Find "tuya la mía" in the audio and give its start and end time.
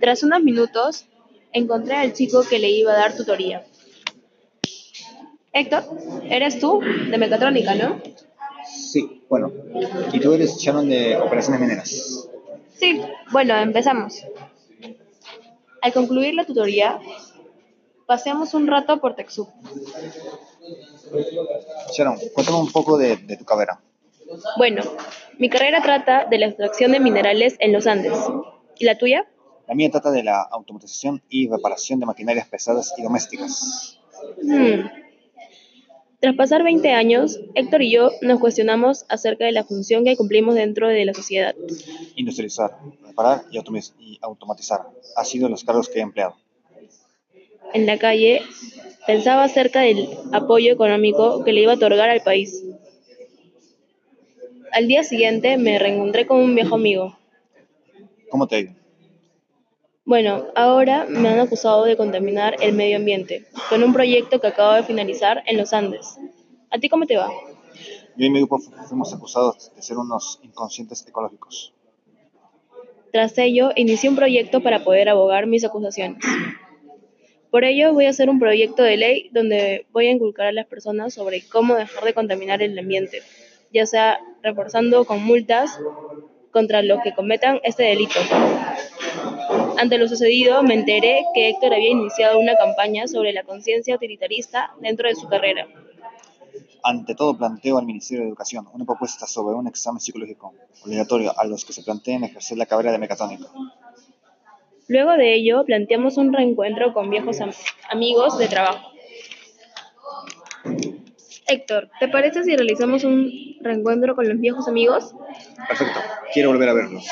28.98-29.90